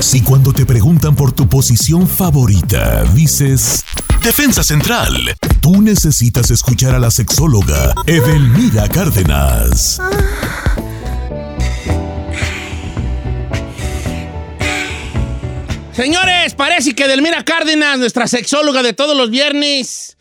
[0.00, 3.84] Si cuando te preguntan por tu posición favorita, dices
[4.22, 5.12] Defensa Central,
[5.60, 10.00] tú necesitas escuchar a la sexóloga Edelmira Cárdenas.
[15.92, 20.16] Señores, parece que Edelmira Cárdenas, nuestra sexóloga de todos los viernes,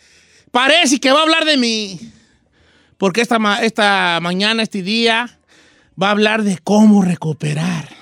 [0.51, 1.99] parece que va a hablar de mí.
[2.97, 5.39] Porque esta, esta mañana, este día,
[6.01, 7.96] va a hablar de cómo recuperar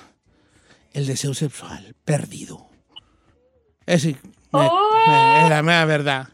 [0.96, 2.70] el deseo sexual perdido.
[4.52, 4.66] Me-
[5.44, 6.30] es la mera verdad.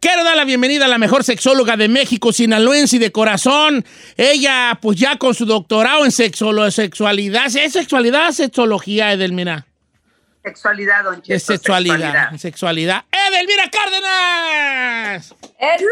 [0.00, 3.84] Quiero dar la bienvenida a la mejor sexóloga de México, sinaloense y de corazón.
[4.16, 7.46] Ella, pues ya con su doctorado en sexualidad.
[7.46, 9.66] ¿Es sexualidad sexología, Edelmira?
[10.48, 11.34] Sexualidad, don Cheto.
[11.34, 12.34] Es sexualidad.
[12.38, 13.04] Sexualidad.
[13.12, 15.34] ¡Edelmira Cárdenas!
[15.58, 15.86] ¡Eso!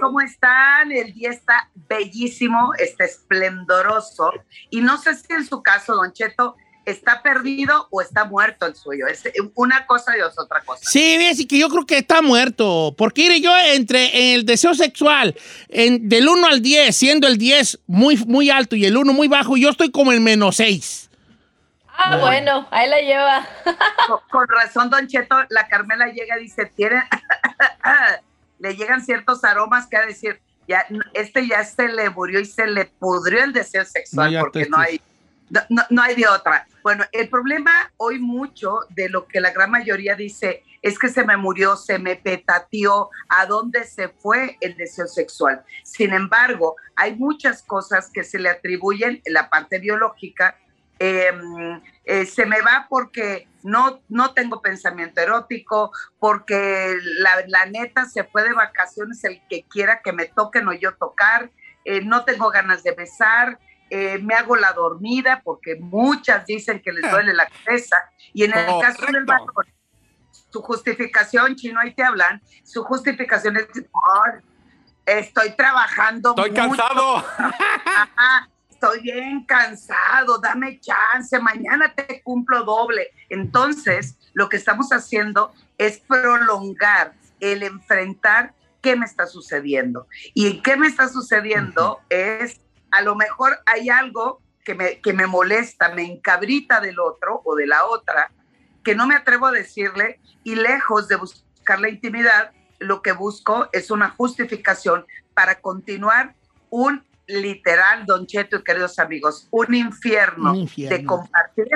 [0.00, 0.90] ¿Cómo están?
[0.92, 4.32] El día está bellísimo, está esplendoroso.
[4.70, 6.56] Y no sé si en su caso, Don Cheto,
[6.86, 9.06] está perdido o está muerto el suyo.
[9.06, 10.80] Es una cosa y es otra cosa.
[10.88, 12.94] Sí, es que yo creo que está muerto.
[12.96, 15.36] Porque mire, yo entre el deseo sexual,
[15.68, 19.28] en, del 1 al 10, siendo el 10 muy, muy alto y el 1 muy
[19.28, 21.10] bajo, yo estoy como en menos 6.
[22.04, 23.46] Ah, bueno, ahí la lleva.
[24.06, 27.02] Con, con razón, Don Cheto, la Carmela llega y dice, tiene,
[28.58, 32.66] le llegan ciertos aromas que a decir, ya, este ya se le murió y se
[32.66, 35.00] le pudrió el deseo sexual No, porque no hay,
[35.50, 36.66] no, no- no hay de otra.
[36.82, 41.24] Bueno, el problema hoy mucho de lo que la gran mayoría dice es que se
[41.24, 45.62] me murió, se me petateó, a dónde se fue el deseo sexual.
[45.84, 50.56] Sin embargo, hay muchas cosas que se le atribuyen en la parte biológica.
[50.98, 51.30] eh,
[52.04, 58.24] eh, se me va porque no, no tengo pensamiento erótico, porque la, la neta se
[58.24, 61.50] fue de vacaciones el que quiera que me toquen o yo tocar,
[61.84, 63.58] eh, no tengo ganas de besar,
[63.90, 67.98] eh, me hago la dormida porque muchas dicen que les duele la cabeza
[68.32, 69.48] y en el caso del varón,
[70.50, 74.40] su justificación, chino, ahí te hablan, su justificación es, "Ay,
[75.04, 77.16] estoy trabajando Estoy mucho, cansado.
[77.38, 78.48] Ajá,
[78.82, 83.12] estoy bien cansado, dame chance, mañana te cumplo doble.
[83.28, 90.08] Entonces, lo que estamos haciendo es prolongar el enfrentar qué me está sucediendo.
[90.34, 92.60] Y qué me está sucediendo es,
[92.90, 97.54] a lo mejor hay algo que me, que me molesta, me encabrita del otro o
[97.54, 98.32] de la otra,
[98.82, 102.50] que no me atrevo a decirle y lejos de buscar la intimidad,
[102.80, 106.34] lo que busco es una justificación para continuar
[106.68, 110.96] un literal, Don Cheto y queridos amigos, un infierno, Un infierno.
[110.96, 111.68] de compartir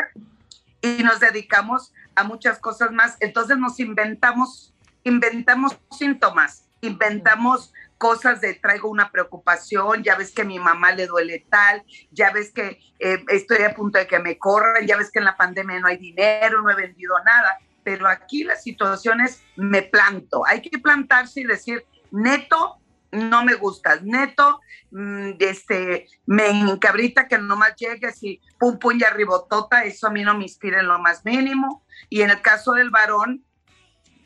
[0.81, 3.17] y nos dedicamos a muchas cosas más.
[3.21, 4.75] Entonces nos inventamos,
[5.05, 11.07] inventamos síntomas, inventamos cosas de traigo una preocupación, ya ves que a mi mamá le
[11.07, 15.11] duele tal, ya ves que eh, estoy a punto de que me corran, ya ves
[15.11, 19.21] que en la pandemia no hay dinero, no he vendido nada, pero aquí la situación
[19.23, 22.77] es me planto, hay que plantarse y decir, neto,
[23.17, 24.61] no me gustas, neto,
[24.91, 30.23] mm, este, me encabrita que nomás llegues y pum pum y arribotota, eso a mí
[30.23, 33.45] no me inspira en lo más mínimo, y en el caso del varón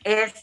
[0.03, 0.33] es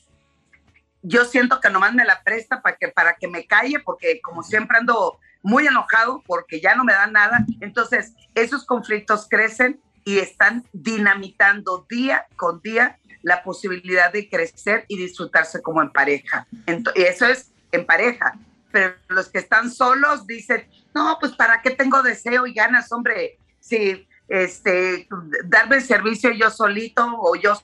[1.02, 4.42] yo siento que nomás me la presta para que, para que me calle, porque como
[4.42, 7.44] siempre ando muy enojado porque ya no me da nada.
[7.60, 14.96] Entonces, esos conflictos crecen y están dinamitando día con día la posibilidad de crecer y
[14.96, 16.46] disfrutarse como en pareja.
[16.66, 18.38] Ento- y eso es en pareja.
[18.70, 23.38] Pero los que están solos dicen, no, pues ¿para qué tengo deseo y ganas, hombre?
[23.60, 25.08] Si este,
[25.44, 27.60] darme el servicio yo solito o yo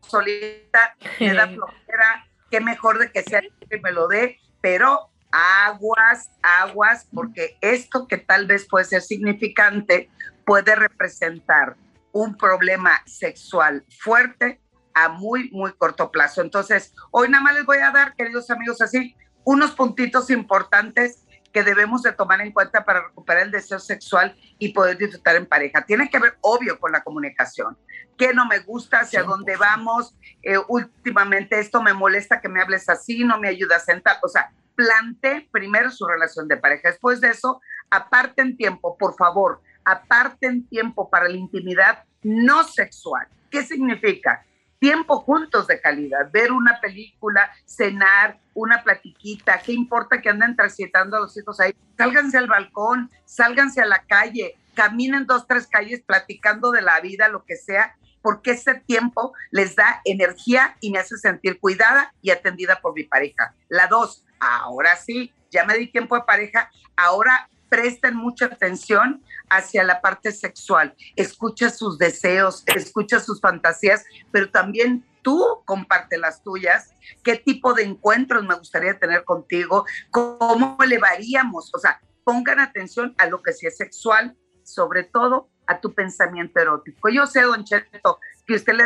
[0.00, 6.30] solita, me da flojera, qué mejor de que sea que me lo dé, pero aguas,
[6.42, 10.10] aguas, porque esto que tal vez puede ser significante
[10.44, 11.76] puede representar
[12.12, 14.60] un problema sexual fuerte
[14.94, 16.40] a muy, muy corto plazo.
[16.40, 19.14] Entonces, hoy nada más les voy a dar, queridos amigos, así,
[19.46, 24.72] unos puntitos importantes que debemos de tomar en cuenta para recuperar el deseo sexual y
[24.72, 25.86] poder disfrutar en pareja.
[25.86, 27.78] Tiene que ver, obvio, con la comunicación.
[28.18, 29.00] ¿Qué no me gusta?
[29.00, 30.16] ¿Hacia dónde vamos?
[30.42, 34.18] Eh, últimamente esto me molesta que me hables así, no me ayudas a sentar.
[34.24, 36.90] O sea, plante primero su relación de pareja.
[36.90, 43.28] Después de eso, aparten tiempo, por favor, aparten tiempo para la intimidad no sexual.
[43.48, 44.44] ¿Qué significa?
[44.78, 51.16] Tiempo juntos de calidad, ver una película, cenar, una platiquita, ¿qué importa que anden transitando
[51.16, 51.74] a los hijos ahí?
[51.96, 57.28] Sálganse al balcón, sálganse a la calle, caminen dos, tres calles platicando de la vida,
[57.28, 62.30] lo que sea, porque ese tiempo les da energía y me hace sentir cuidada y
[62.30, 63.54] atendida por mi pareja.
[63.68, 69.84] La dos, ahora sí, ya me di tiempo de pareja, ahora presten mucha atención hacia
[69.84, 70.94] la parte sexual.
[71.16, 76.94] Escucha sus deseos, escucha sus fantasías, pero también tú comparte las tuyas.
[77.24, 79.84] ¿Qué tipo de encuentros me gustaría tener contigo?
[80.10, 81.74] ¿Cómo elevaríamos?
[81.74, 86.60] O sea, pongan atención a lo que sí es sexual, sobre todo a tu pensamiento
[86.60, 87.08] erótico.
[87.08, 88.84] Yo sé, don Cheto, que usted le,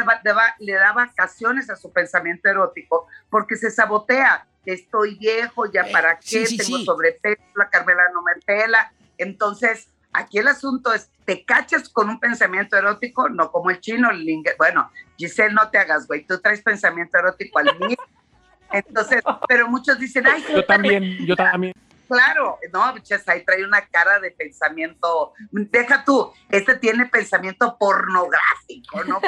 [0.59, 6.19] le da vacaciones a su pensamiento erótico porque se sabotea estoy viejo, ya eh, para
[6.19, 8.93] qué, tengo sobrepeso, la Carmela no me pela.
[9.19, 13.29] Entonces, aquí el asunto es, ¿te cachas con un pensamiento erótico?
[13.29, 14.27] No como el chino, el
[14.59, 17.97] bueno, Giselle, no te hagas, güey, tú traes pensamiento erótico al mío.
[18.73, 21.73] Entonces, pero muchos dicen, ay, yo también, yo también
[22.11, 29.05] claro, no, biches, ahí trae una cara de pensamiento, deja tú, este tiene pensamiento pornográfico,
[29.05, 29.21] ¿no?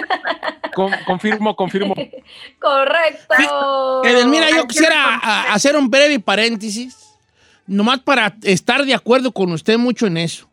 [1.06, 1.94] Confirmo, confirmo.
[2.58, 4.04] Correcto.
[4.04, 5.16] Edelmira, yo quisiera
[5.52, 6.96] hacer un breve paréntesis,
[7.66, 10.48] nomás para estar de acuerdo con usted mucho en eso.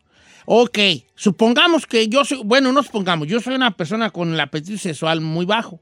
[0.46, 0.80] Ok,
[1.16, 5.22] supongamos que yo soy, bueno, no supongamos, yo soy una persona con el apetito sexual
[5.22, 5.80] muy bajo.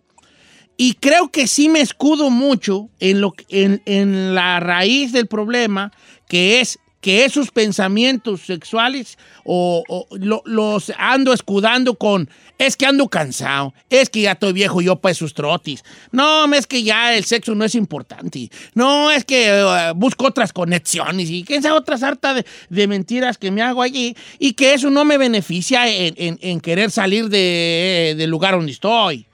[0.75, 5.91] Y creo que sí me escudo mucho en, lo, en, en la raíz del problema,
[6.27, 9.81] que es que esos pensamientos sexuales o,
[10.11, 15.13] los ando escudando con es que ando cansado, es que ya estoy viejo yo para
[15.13, 19.93] esos trotis, no, es que ya el sexo no es importante, no, es que eh,
[19.95, 24.51] busco otras conexiones y que esa otra sarta de, mentiras que me hago allí y
[24.51, 29.25] que eso no me beneficia en, querer salir de, del lugar donde estoy.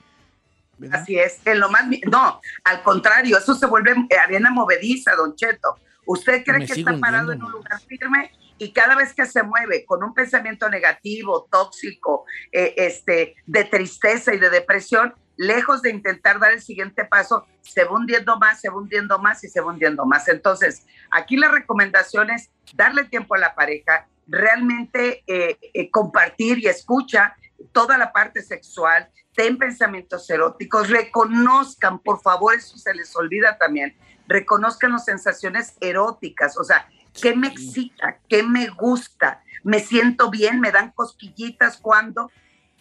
[0.92, 5.80] Así es, en lo más, no, al contrario, eso se vuelve arena movediza, don Cheto.
[6.06, 9.86] Usted cree que está parado en un lugar firme y cada vez que se mueve
[9.86, 16.40] con un pensamiento negativo, tóxico, eh, este, de tristeza y de depresión, lejos de intentar
[16.40, 19.72] dar el siguiente paso, se va hundiendo más, se va hundiendo más y se va
[19.72, 20.28] hundiendo más.
[20.28, 26.68] Entonces, aquí la recomendación es darle tiempo a la pareja, realmente eh, eh, compartir y
[26.68, 27.36] escucha
[27.72, 33.98] toda la parte sexual, ten pensamientos eróticos, reconozcan, por favor, eso se les olvida también,
[34.28, 36.88] reconozcan las sensaciones eróticas, o sea,
[37.22, 38.20] ¿qué me excita?
[38.28, 39.44] ¿Qué me gusta?
[39.64, 40.60] ¿Me siento bien?
[40.60, 42.32] ¿Me dan cosquillitas cuando?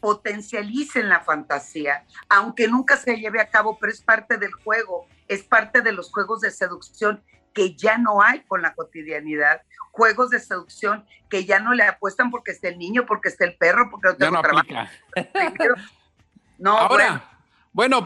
[0.01, 5.45] Potencialicen la fantasía, aunque nunca se lleve a cabo, pero es parte del juego, es
[5.45, 7.23] parte de los juegos de seducción
[7.55, 9.63] que ya no hay con la cotidianidad,
[9.93, 13.57] juegos de seducción que ya no le apuestan porque esté el niño, porque esté el
[13.57, 14.67] perro, porque no tengo trabajo.
[16.59, 17.23] No, Ahora, bueno,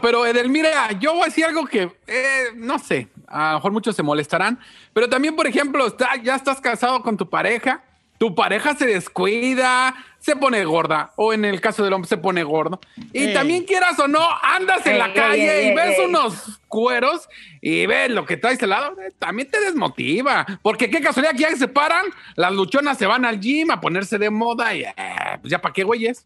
[0.01, 3.95] pero Edelmira, yo voy a decir algo que, eh, no sé, a lo mejor muchos
[3.95, 4.59] se molestarán,
[4.93, 7.83] pero también, por ejemplo, está, ya estás casado con tu pareja,
[8.17, 12.43] tu pareja se descuida, se pone gorda, o en el caso del hombre se pone
[12.43, 12.79] gordo,
[13.13, 17.27] y también quieras o no, andas en la calle y ves unos cueros
[17.61, 21.43] y ves lo que traes al lado, eh, también te desmotiva, porque qué casualidad que
[21.43, 22.05] ya se paran,
[22.35, 24.93] las luchonas se van al gym a ponerse de moda y eh,
[25.41, 26.25] pues ya para qué güeyes.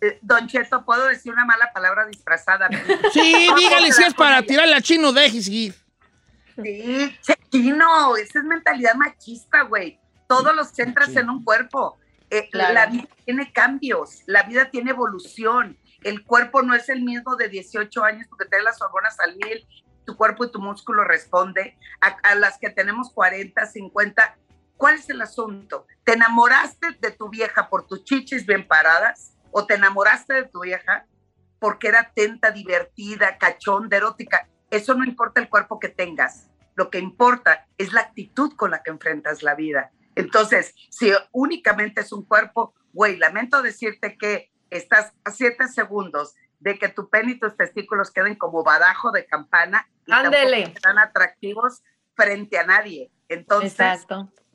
[0.00, 2.68] Eh, don Cheto, ¿puedo decir una mala palabra disfrazada?
[3.12, 5.72] Sí, dígale si es para tirarle a chino, deje Sí,
[7.50, 9.98] chino, esa es mentalidad machista, güey.
[10.28, 11.98] Todos los centras en un cuerpo.
[12.30, 15.78] Eh, la vida tiene cambios, la vida tiene evolución.
[16.02, 19.66] El cuerpo no es el mismo de 18 años porque tiene las hormonas al mil,
[20.04, 21.78] tu cuerpo y tu músculo responde.
[22.00, 24.36] a las que tenemos 40, 50,
[24.76, 25.86] ¿cuál es el asunto?
[26.04, 29.33] ¿Te enamoraste de tu vieja por tus chichis bien paradas?
[29.56, 31.06] O te enamoraste de tu vieja
[31.60, 34.48] porque era atenta, divertida, cachonda, erótica.
[34.68, 36.50] Eso no importa el cuerpo que tengas.
[36.74, 39.92] Lo que importa es la actitud con la que enfrentas la vida.
[40.16, 46.76] Entonces, si únicamente es un cuerpo, güey, lamento decirte que estás a siete segundos de
[46.76, 50.64] que tu pene y tus testículos queden como badajo de campana y Ándele.
[50.64, 51.84] están atractivos
[52.16, 53.12] frente a nadie.
[53.28, 54.04] Entonces,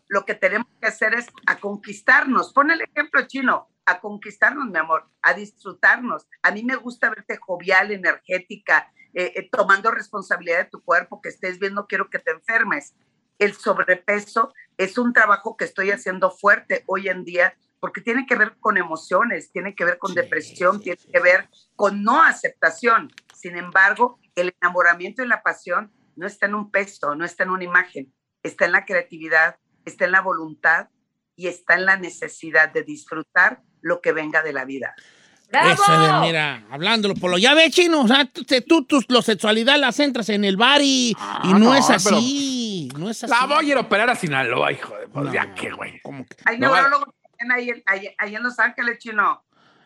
[0.09, 2.51] lo que tenemos que hacer es a conquistarnos.
[2.51, 6.27] Pon el ejemplo chino a conquistarnos, mi amor, a disfrutarnos.
[6.43, 11.29] A mí me gusta verte jovial, energética, eh, eh, tomando responsabilidad de tu cuerpo, que
[11.29, 12.93] estés bien, no quiero que te enfermes.
[13.39, 18.35] El sobrepeso es un trabajo que estoy haciendo fuerte hoy en día porque tiene que
[18.35, 23.09] ver con emociones, tiene que ver con depresión, tiene que ver con no aceptación.
[23.33, 27.51] Sin embargo, el enamoramiento y la pasión no está en un peso, no está en
[27.51, 30.89] una imagen, está en la creatividad, está en la voluntad
[31.37, 34.95] y está en la necesidad de disfrutar lo que venga de la vida.
[35.51, 38.29] Eso mira, hablándolo por lo ya ve chino, o sea,
[38.67, 43.09] tú, tú, la sexualidad la centras en el bar y, ah, no, es así, no
[43.09, 43.33] es así.
[43.33, 45.99] La voy a ir a operar a Sinaloa, hijo de pues ya qué güey.
[46.45, 47.09] Hay neurólogos
[47.51, 47.83] ahí,
[48.17, 49.43] ahí, en Los Ángeles, chino.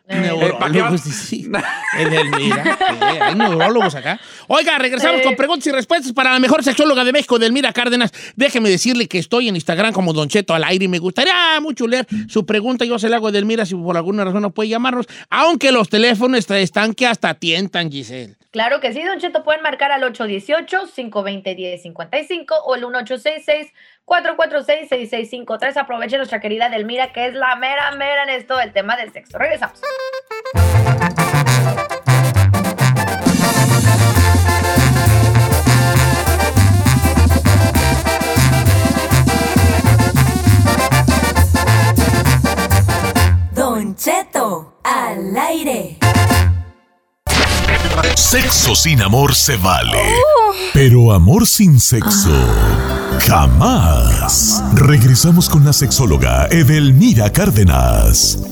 [0.07, 1.51] Neurólogos, sí, sí.
[1.97, 2.77] Edelmira.
[2.77, 4.19] sí, hay neurólogos acá.
[4.47, 5.23] Oiga, regresamos Eh.
[5.23, 8.11] con preguntas y respuestas para la mejor sexóloga de México, Edelmira Cárdenas.
[8.35, 11.87] Déjeme decirle que estoy en Instagram como Don Cheto al aire y me gustaría mucho
[11.87, 12.83] leer su pregunta.
[12.85, 15.87] Yo se la hago a Edelmira si por alguna razón no puede llamarnos, aunque los
[15.89, 18.35] teléfonos est- están que hasta tientan, Giselle.
[18.53, 22.83] Claro que sí, Don Cheto, pueden marcar al 818-520-1055 o el
[24.05, 25.75] 1866-446-6653.
[25.75, 29.39] Aprovechen nuestra querida Delmira, que es la mera, mera en esto del tema del sexo.
[29.39, 29.81] Regresamos.
[48.83, 49.97] Sin amor se vale.
[50.73, 52.35] Pero amor sin sexo.
[53.25, 54.61] Jamás.
[54.75, 58.43] Regresamos con la sexóloga Edelmira Cárdenas.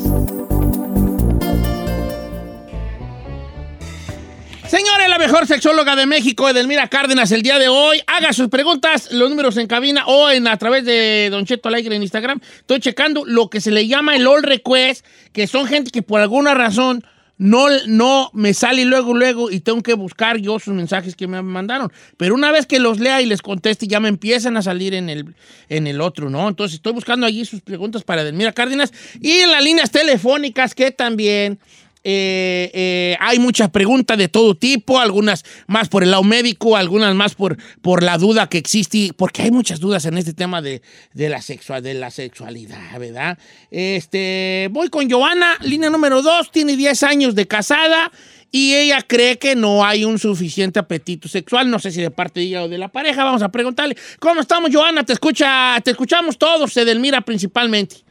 [4.69, 8.01] Señores, la mejor sexóloga de México, Edelmira Cárdenas, el día de hoy.
[8.07, 11.97] Haga sus preguntas, los números en cabina o en, a través de Don Cheto Alegre
[11.97, 12.39] en Instagram.
[12.55, 16.21] Estoy checando lo que se le llama el all request, que son gente que por
[16.21, 17.03] alguna razón
[17.41, 21.41] no, no me sale luego, luego y tengo que buscar yo sus mensajes que me
[21.41, 21.91] mandaron.
[22.15, 25.09] Pero una vez que los lea y les conteste, ya me empiezan a salir en
[25.09, 25.33] el,
[25.67, 26.47] en el otro, ¿no?
[26.47, 30.91] Entonces estoy buscando allí sus preguntas para Edelmira Cárdenas y en las líneas telefónicas que
[30.91, 31.57] también
[32.03, 37.13] eh, eh, hay muchas preguntas de todo tipo, algunas más por el lado médico, algunas
[37.13, 40.81] más por, por la duda que existe, porque hay muchas dudas en este tema de,
[41.13, 43.37] de la, sexual, de la sexualidad, ¿verdad?
[43.69, 48.11] Este, voy con Joana, línea número dos, tiene 10 años de casada
[48.51, 52.39] y ella cree que no hay un suficiente apetito sexual, no sé si de parte
[52.39, 55.05] de ella o de la pareja, vamos a preguntarle, ¿cómo estamos Joana?
[55.05, 58.10] Te escucha, te escuchamos todos, Edelmira principalmente.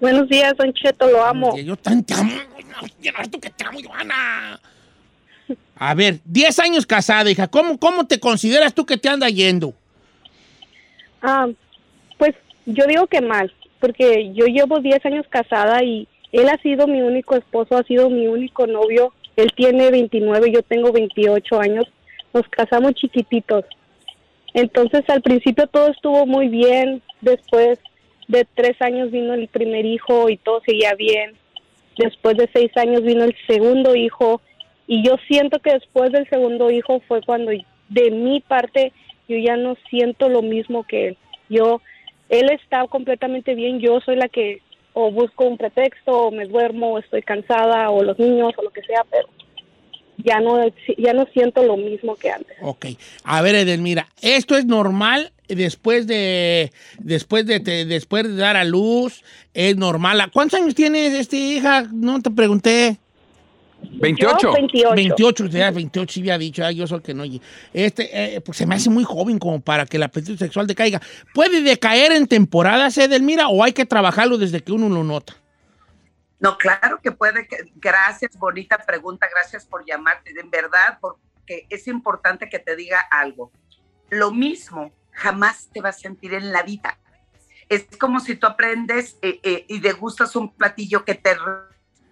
[0.00, 1.56] Buenos días, Don Cheto, lo amo.
[1.56, 2.30] Yo tan te amo.
[2.30, 4.60] No, no, tú que te amo, Joana.
[5.76, 7.48] A ver, 10 años casada, hija.
[7.48, 9.74] ¿Cómo, ¿Cómo te consideras tú que te anda yendo?
[11.22, 11.48] Ah,
[12.18, 12.34] pues
[12.66, 17.00] yo digo que mal, porque yo llevo 10 años casada y él ha sido mi
[17.00, 19.12] único esposo, ha sido mi único novio.
[19.36, 21.86] Él tiene 29, yo tengo 28 años.
[22.32, 23.64] Nos casamos chiquititos.
[24.52, 27.02] Entonces al principio todo estuvo muy bien.
[27.20, 27.78] Después
[28.28, 31.34] de tres años vino el primer hijo y todo seguía bien.
[31.96, 34.40] Después de seis años vino el segundo hijo
[34.86, 37.52] y yo siento que después del segundo hijo fue cuando
[37.88, 38.92] de mi parte
[39.28, 41.18] yo ya no siento lo mismo que él.
[41.48, 41.80] Yo,
[42.28, 44.60] él está completamente bien, yo soy la que
[44.92, 48.70] o busco un pretexto o me duermo o estoy cansada o los niños o lo
[48.70, 49.28] que sea, pero
[50.18, 50.64] ya no,
[50.96, 52.56] ya no siento lo mismo que antes.
[52.62, 52.86] Ok.
[53.24, 58.64] A ver, Edelmira, ¿esto es normal después de después de te- después de dar a
[58.64, 59.22] luz?
[59.52, 60.30] ¿Es normal?
[60.32, 61.82] ¿Cuántos años tienes, este, hija?
[61.92, 62.98] No te pregunté.
[63.82, 64.38] 28.
[64.40, 64.94] Yo 28.
[64.94, 67.22] 28, ya 28 sí había dicho, ay, yo soy el que no.
[67.24, 67.40] oye.
[67.72, 71.02] Este, eh, pues se me hace muy joven como para que el apetito sexual decaiga.
[71.34, 75.34] ¿Puede decaer en temporadas, Edelmira, o hay que trabajarlo desde que uno lo nota?
[76.40, 77.46] No, claro que puede.
[77.46, 79.28] que- gracias, bonita pregunta.
[79.30, 80.32] Gracias por llamarte.
[80.38, 83.50] En verdad, porque es importante que te diga algo.
[84.10, 86.98] Lo mismo jamás te vas a sentir en la vida.
[87.68, 91.34] Es como si tú aprendes eh, eh, y degustas un platillo que te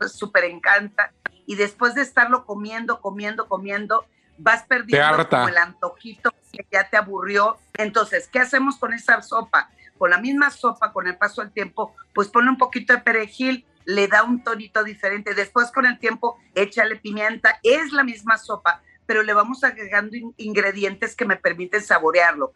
[0.09, 1.13] súper encanta
[1.47, 4.07] y después de estarlo comiendo, comiendo, comiendo,
[4.39, 7.59] vas perdiendo como el antojito que ya te aburrió.
[7.75, 9.71] Entonces, ¿qué hacemos con esa sopa?
[9.99, 13.67] Con la misma sopa, con el paso del tiempo, pues ponle un poquito de perejil,
[13.85, 15.35] le da un tonito diferente.
[15.35, 17.61] Después con el tiempo, échale pimienta.
[17.63, 22.53] Es la misma sopa, pero le vamos agregando in- ingredientes que me permiten saborearlo.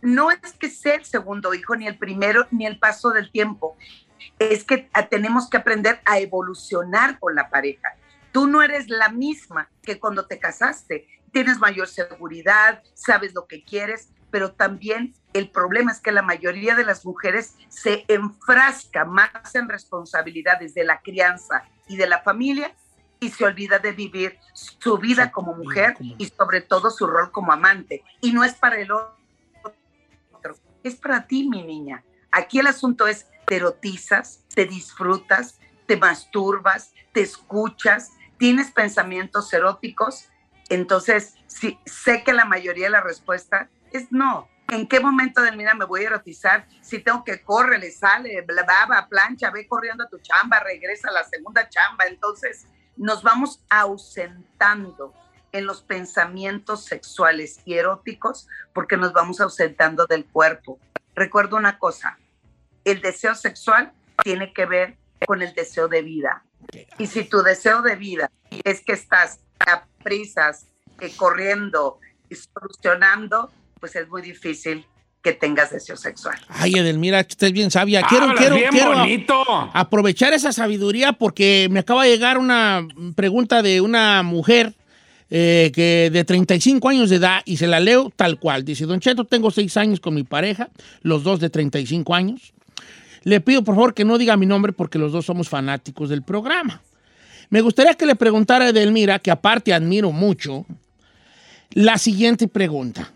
[0.00, 3.76] No es que sea el segundo hijo, ni el primero, ni el paso del tiempo.
[4.38, 7.96] Es que ah, tenemos que aprender a evolucionar con la pareja.
[8.32, 11.08] Tú no eres la misma que cuando te casaste.
[11.32, 16.74] Tienes mayor seguridad, sabes lo que quieres, pero también el problema es que la mayoría
[16.74, 22.74] de las mujeres se enfrasca más en responsabilidades de la crianza y de la familia
[23.20, 27.52] y se olvida de vivir su vida como mujer y sobre todo su rol como
[27.52, 28.04] amante.
[28.20, 29.17] Y no es para el otro,
[30.88, 32.04] es para ti, mi niña.
[32.30, 40.28] Aquí el asunto es, te erotizas, te disfrutas, te masturbas, te escuchas, tienes pensamientos eróticos.
[40.68, 44.48] Entonces, sé que la mayoría de la respuesta es no.
[44.68, 46.66] ¿En qué momento del mira me voy a erotizar?
[46.82, 51.12] Si tengo que correr, le sale, bla, plancha, ve corriendo a tu chamba, regresa a
[51.12, 52.04] la segunda chamba.
[52.04, 52.66] Entonces,
[52.96, 55.14] nos vamos ausentando
[55.52, 60.78] en los pensamientos sexuales y eróticos porque nos vamos ausentando del cuerpo.
[61.14, 62.18] Recuerdo una cosa,
[62.84, 66.44] el deseo sexual tiene que ver con el deseo de vida.
[66.98, 68.30] Y si tu deseo de vida
[68.64, 70.66] es que estás a prisas,
[71.00, 73.50] eh, corriendo y solucionando,
[73.80, 74.86] pues es muy difícil
[75.22, 76.38] que tengas deseo sexual.
[76.48, 78.02] Ay, Edelmira, usted es bien sabia.
[78.02, 79.44] Quiero, Hablas quiero, bien quiero bonito.
[79.74, 82.86] aprovechar esa sabiduría porque me acaba de llegar una
[83.16, 84.74] pregunta de una mujer
[85.30, 88.64] eh, que de 35 años de edad y se la leo tal cual.
[88.64, 90.70] Dice, Don Cheto, tengo seis años con mi pareja,
[91.02, 92.52] los dos de 35 años.
[93.24, 96.22] Le pido por favor que no diga mi nombre porque los dos somos fanáticos del
[96.22, 96.82] programa.
[97.50, 100.66] Me gustaría que le preguntara a Edelmira, que aparte admiro mucho,
[101.72, 103.12] la siguiente pregunta.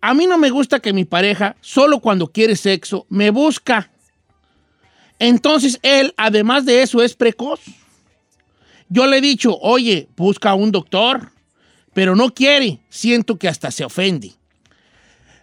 [0.00, 3.90] A mí no me gusta que mi pareja, solo cuando quiere sexo, me busca.
[5.18, 7.60] Entonces él, además de eso, es precoz.
[8.88, 11.30] Yo le he dicho, oye, busca un doctor,
[11.92, 12.80] pero no quiere.
[12.88, 14.32] Siento que hasta se ofende.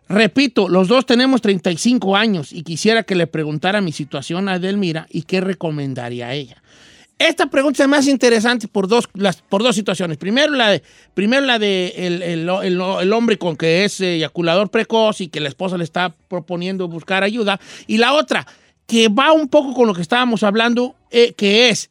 [0.08, 5.08] Repito, los dos tenemos 35 años y quisiera que le preguntara mi situación a Edelmira
[5.10, 6.62] y qué recomendaría a ella.
[7.18, 10.18] Esta pregunta es más interesante por dos, las, por dos situaciones.
[10.18, 10.84] Primero la de,
[11.14, 15.48] primero la de el, el- el- hombre con que es eyaculador precoz y que la
[15.48, 17.60] esposa le está proponiendo buscar ayuda.
[17.88, 18.46] Y la otra,
[18.86, 21.90] que va un poco con lo que estábamos hablando, eh, que es,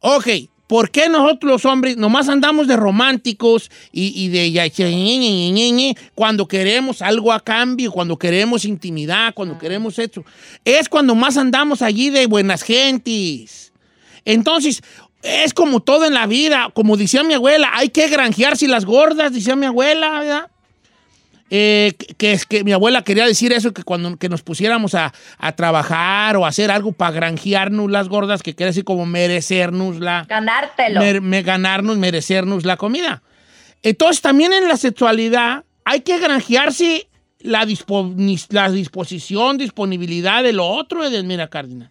[0.00, 0.26] ok,
[0.66, 7.32] ¿por qué nosotros los hombres nomás andamos de románticos y, y de cuando queremos algo
[7.32, 10.24] a cambio, cuando queremos intimidad, cuando queremos sexo?
[10.64, 13.72] Es cuando más andamos allí de buenas gentes.
[14.24, 14.82] Entonces,
[15.22, 19.32] es como todo en la vida, como decía mi abuela, hay que granjearse las gordas,
[19.32, 20.50] decía mi abuela, ¿verdad?
[21.50, 25.12] Eh, que- es que mi abuela quería decir eso, que cuando que nos pusiéramos a,
[25.38, 30.00] a trabajar o a hacer algo para granjearnos las gordas, que quiere decir como merecernos
[30.00, 31.00] la, Ganártelo.
[31.00, 33.22] mer- me- ganarnos, merecernos la comida.
[33.82, 37.08] Entonces, también en la sexualidad hay que granjearse
[37.40, 38.14] la, dispo-
[38.48, 41.90] la disposición, disponibilidad de lo otro, Edelmira Cárdenas.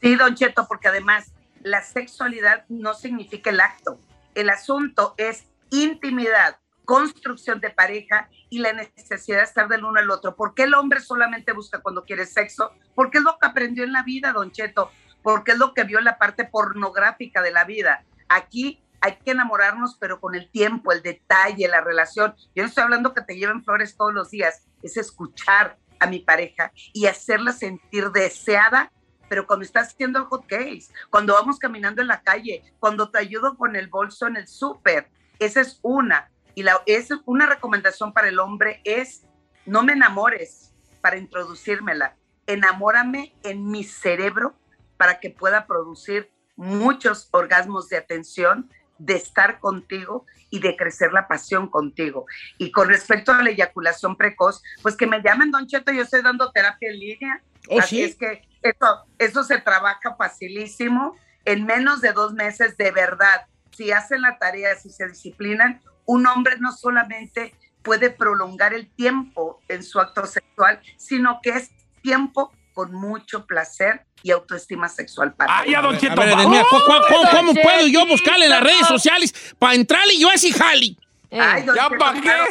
[0.00, 1.32] Sí, don Cheto, porque además
[1.64, 3.98] la sexualidad no significa el acto.
[4.36, 10.10] El asunto es intimidad, construcción de pareja y la necesidad de estar del uno al
[10.10, 10.34] otro.
[10.34, 12.72] ¿Por qué el hombre solamente busca cuando quiere sexo?
[12.94, 14.90] Porque es lo que aprendió en la vida, don Cheto,
[15.22, 18.04] porque es lo que vio en la parte pornográfica de la vida.
[18.28, 22.34] Aquí hay que enamorarnos, pero con el tiempo, el detalle, la relación.
[22.54, 26.20] Yo no estoy hablando que te lleven flores todos los días, es escuchar a mi
[26.20, 28.90] pareja y hacerla sentir deseada
[29.28, 33.18] pero cuando estás haciendo el hot case, cuando vamos caminando en la calle, cuando te
[33.18, 36.30] ayudo con el bolso en el súper, esa es una.
[36.56, 39.26] Y la, es una recomendación para el hombre es,
[39.66, 42.16] no me enamores para introducírmela,
[42.46, 44.56] enamórame en mi cerebro
[44.96, 51.28] para que pueda producir muchos orgasmos de atención, de estar contigo y de crecer la
[51.28, 52.24] pasión contigo.
[52.56, 56.22] Y con respecto a la eyaculación precoz, pues que me llamen, Don Cheto, yo estoy
[56.22, 57.42] dando terapia en línea.
[57.68, 58.02] Oh, Así sí.
[58.04, 61.18] es que eso, eso se trabaja facilísimo.
[61.44, 66.26] En menos de dos meses, de verdad, si hacen la tarea, si se disciplinan, un
[66.26, 71.70] hombre no solamente puede prolongar el tiempo en su acto sexual, sino que es
[72.02, 75.84] tiempo con mucho placer y autoestima sexual para Ay, ya, él.
[75.84, 76.16] don A Cheto.
[76.16, 79.54] ver, va- Edelmira, ¿cu- cu- cu- Don ¿cómo puedo yo buscarle en las redes sociales
[79.58, 80.98] para entrarle y yo así jali?
[81.30, 82.20] Eh, Ay, don ¿Ya Cheto, pa' qué?
[82.22, 82.44] claro.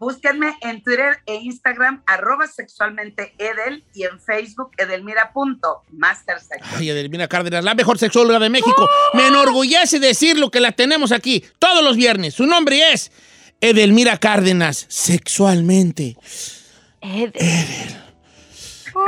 [0.00, 6.66] Búsquenme en Twitter e Instagram, arroba sexualmente Edel, y en Facebook, edelmira.mastersex.
[6.76, 8.88] Ay, Edelmira Cárdenas, la mejor sexóloga de México.
[9.12, 12.32] Me enorgullece decirlo que la tenemos aquí todos los viernes.
[12.34, 13.12] Su nombre es
[13.60, 16.16] Edelmira Cárdenas, sexualmente.
[17.02, 17.32] Ed-
[18.94, 19.04] Don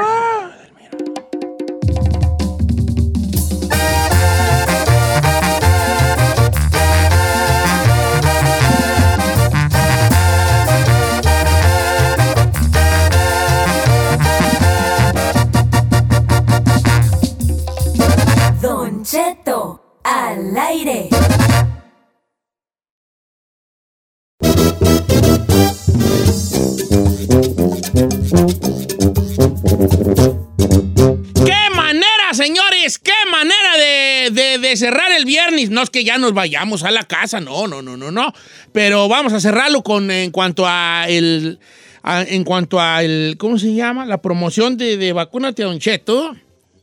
[34.83, 35.71] cerrar el viernes!
[35.71, 38.33] No es que ya nos vayamos a la casa, no, no, no, no, no.
[38.73, 41.59] Pero vamos a cerrarlo con en cuanto a el.
[42.03, 43.37] a- en cuanto a el.
[43.39, 44.05] ¿Cómo se llama?
[44.07, 46.37] La promoción de, de Vacúnate Don Cheto.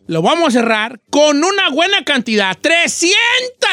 [0.07, 2.57] Lo vamos a cerrar con una buena cantidad.
[2.59, 3.13] 300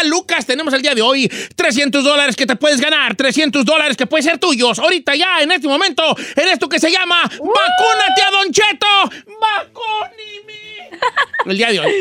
[0.05, 1.29] lucas tenemos el día de hoy.
[1.57, 3.15] 300 dólares que te puedes ganar.
[3.15, 4.79] 300 dólares que pueden ser tuyos.
[4.79, 6.03] Ahorita ya, en este momento,
[6.37, 9.25] en esto que se llama Vacúnate a Don Cheto.
[9.41, 10.76] Vacúnime.
[11.46, 11.92] El día de hoy.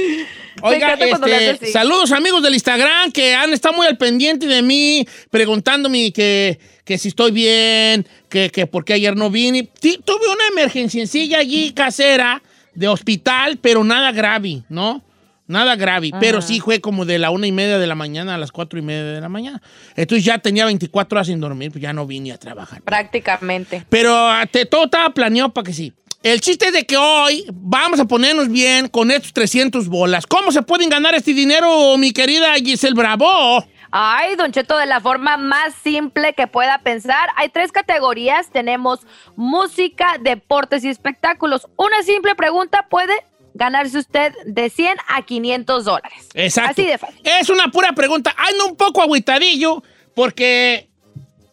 [0.61, 6.11] Oiga, este, saludos amigos del Instagram que han estado muy al pendiente de mí, preguntándome
[6.11, 9.69] que, que si estoy bien, que, que por qué ayer no vine.
[9.81, 11.03] Sí, tuve una emergencia
[11.37, 12.41] allí casera
[12.73, 15.03] de hospital, pero nada grave, ¿no?
[15.47, 18.37] Nada grave, pero sí fue como de la una y media de la mañana a
[18.39, 19.61] las cuatro y media de la mañana.
[19.95, 22.81] Entonces ya tenía 24 horas sin dormir, pues ya no vine a trabajar.
[22.81, 23.85] Prácticamente.
[23.89, 25.93] Pero ah, te- todo estaba planeado para que sí.
[26.25, 30.25] El chiste es de que hoy vamos a ponernos bien con estos 300 bolas.
[30.25, 33.63] ¿Cómo se pueden ganar este dinero, mi querida Giselle Bravo?
[33.91, 38.49] Ay, Don Cheto, de la forma más simple que pueda pensar, hay tres categorías.
[38.49, 39.01] Tenemos
[39.35, 41.67] música, deportes y espectáculos.
[41.75, 43.13] Una simple pregunta puede
[43.53, 46.29] ganarse usted de 100 a 500 dólares.
[46.33, 46.71] Exacto.
[46.71, 47.21] Así de fácil.
[47.23, 48.33] Es una pura pregunta.
[48.35, 49.83] Ando un poco agüitadillo
[50.15, 50.89] porque,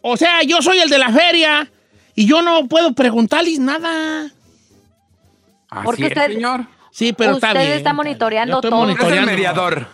[0.01, 1.71] o sea, yo soy el de la feria
[2.15, 4.32] y yo no puedo preguntarles nada.
[5.73, 6.65] Así Porque es, usted- señor.
[6.91, 7.73] Sí, pero está Usted bien.
[7.73, 8.69] está monitoreando todo.
[8.69, 9.31] Es el monitoreando.
[9.31, 9.87] mediador.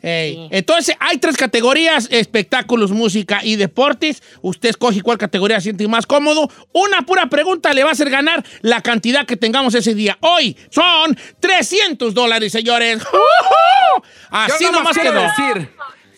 [0.00, 4.22] Entonces, hay tres categorías, espectáculos, música y deportes.
[4.42, 6.48] Usted escoge cuál categoría se siente más cómodo.
[6.72, 10.16] Una pura pregunta le va a hacer ganar la cantidad que tengamos ese día.
[10.20, 13.02] Hoy son 300 dólares, señores.
[14.30, 15.22] Así Yo nomás quiero quedó.
[15.22, 15.70] decir,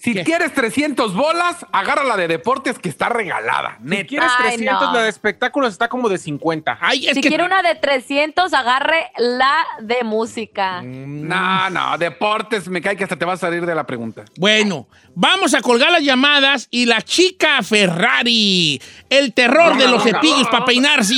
[0.02, 0.24] si ¿Qué?
[0.24, 3.76] quieres 300 bolas, agarra la de deportes que está regalada.
[3.82, 4.06] Si Neta.
[4.08, 4.92] quieres Ay, 300, no.
[4.94, 6.78] la de espectáculos está como de 50.
[6.80, 10.80] Ay, es Si que- quiere una de 300, agarre la de música.
[10.82, 14.24] No, no, deportes, me cae que hasta te vas a salir de la pregunta.
[14.38, 18.80] Bueno, vamos a colgar las llamadas y la chica Ferrari.
[19.10, 21.14] El terror de los cepillos para peinarse.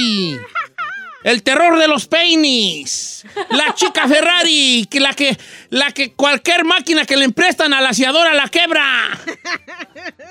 [1.25, 3.25] El terror de los peines.
[3.51, 5.37] La chica Ferrari, que la que,
[5.71, 8.85] la que cualquier máquina que le prestan a la aseadora la quebra.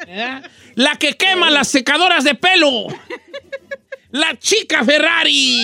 [0.07, 0.41] ¿Eh?
[0.75, 2.87] La que quema las secadoras de pelo.
[4.11, 5.57] La chica Ferrari.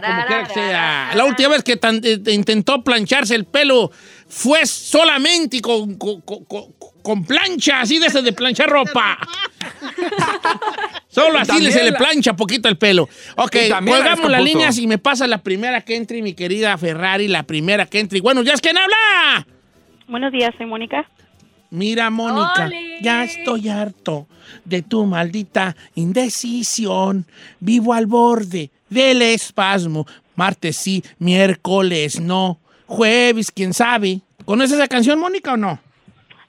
[0.00, 1.10] Como quiera que sea.
[1.14, 3.90] La última vez que tan- eh, intentó plancharse el pelo
[4.28, 6.44] fue solamente con, con, con-
[7.06, 9.16] con- plancha, así de ese de planchar ropa.
[11.08, 13.08] Solo así también se le la- plancha poquito el pelo.
[13.36, 17.44] Ok, colgamos las líneas y me pasa la primera que entre, mi querida Ferrari, la
[17.44, 18.20] primera que entre.
[18.20, 19.46] Bueno, ¿ya es quién habla?
[20.08, 21.08] Buenos días, soy Mónica.
[21.70, 22.98] Mira, Mónica, ¡Ole!
[23.02, 24.26] ya estoy harto
[24.64, 27.24] de tu maldita indecisión.
[27.60, 30.06] Vivo al borde del espasmo.
[30.34, 32.58] Martes sí, miércoles no.
[32.86, 34.20] Jueves, quién sabe.
[34.44, 35.80] ¿Conoces esa canción, Mónica, o no?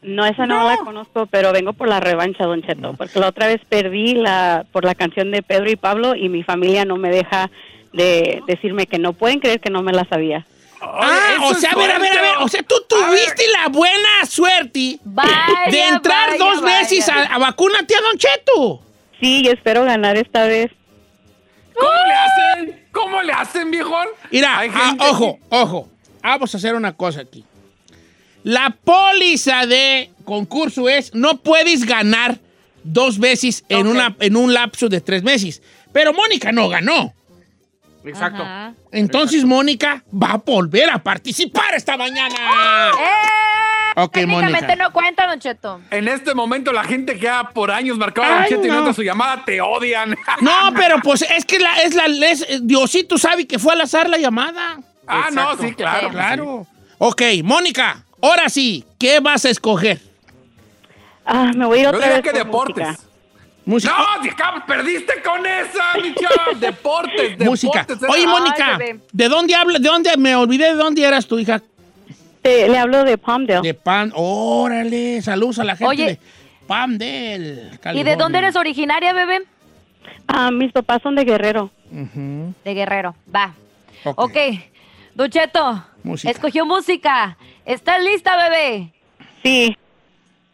[0.07, 3.47] No, esa no, la conozco, pero vengo por la revancha, Don Cheto, porque la otra
[3.47, 7.09] vez perdí la por la canción de Pedro y Pablo y mi familia no me
[7.09, 7.51] deja
[7.93, 10.45] de decirme que no pueden creer que no me la sabía.
[10.81, 12.31] ah, o sea, a ver, a ver, a ver.
[12.41, 15.31] O sea, tú tuviste la buena suerte Vaya,
[15.71, 16.79] de entrar vaya, dos vaya.
[16.79, 18.81] veces a, a vacúnate a Don Cheto.
[19.19, 20.71] Sí, y espero ganar esta vez.
[21.73, 22.85] ¿Cómo le hacen?
[22.91, 24.07] ¿Cómo le hacen, viejón?
[24.31, 25.89] Mira, ah, ojo, ojo.
[26.23, 27.43] Vamos a hacer una cosa aquí.
[28.43, 32.39] La póliza de concurso es no puedes ganar
[32.83, 35.61] dos veces en, una, en un lapso de tres meses.
[35.91, 37.13] Pero Mónica no ganó.
[38.05, 38.41] Exacto.
[38.43, 38.73] Ajá.
[38.91, 42.35] Entonces Mónica va a volver a participar esta mañana.
[42.35, 42.91] ¡Eh!
[43.99, 44.75] Ok, Mónica.
[44.75, 45.81] no cuenta, Don Cheto.
[45.89, 48.93] En este momento, la gente que ha por años marcado a Don Cheto y no.
[48.93, 50.15] su llamada, te odian.
[50.41, 54.07] No, pero pues es que la, es la, es- Diosito sabe que fue al azar
[54.07, 54.77] la llamada.
[55.07, 56.09] ah, no, sí, claro.
[56.09, 56.13] Sí.
[56.13, 56.67] Claro.
[56.99, 59.99] Ok, Mónica, ahora sí, ¿qué vas a escoger?
[61.25, 62.87] Ah, me voy a ir Yo otra diría vez que por deportes.
[62.87, 63.03] música.
[63.65, 64.51] Música.
[64.55, 66.57] No, perdiste con esa, mi chavo.
[66.59, 67.81] Deportes, música.
[67.83, 68.09] deportes.
[68.09, 68.79] Oye, Mónica.
[69.11, 69.81] ¿de dónde hablas?
[69.81, 70.15] ¿De dónde?
[70.17, 71.61] Me olvidé de dónde eras tu hija.
[72.41, 73.61] Te- le hablo de Palmdale.
[73.61, 74.13] De Pan.
[74.15, 76.05] Órale, saludos a la gente Oye.
[76.05, 76.19] de
[76.65, 79.43] Palmdale, ¿Y de dónde eres originaria, bebé?
[80.27, 81.69] Ah, mis papás son de Guerrero.
[81.91, 83.15] De Guerrero.
[83.33, 83.53] Va.
[84.05, 84.17] ok.
[84.17, 84.37] Ok.
[85.15, 86.31] Don Cheto, Música.
[86.31, 87.37] escogió música.
[87.67, 88.93] ¿Estás lista, bebé?
[89.43, 89.77] Sí,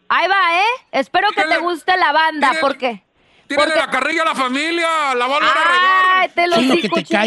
[0.09, 0.65] Ahí va, ¿eh?
[0.91, 3.03] Espero que te guste la banda, tírale- porque...
[3.47, 6.55] Tírale porque- la carrilla a la familia, la va a volver a ¡Ay, te lo
[6.57, 7.17] Sí, digo, que te.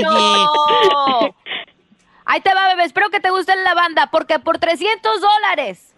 [2.27, 2.85] Ahí te va, bebé.
[2.85, 5.95] Espero que te guste la banda, porque por 300 dólares,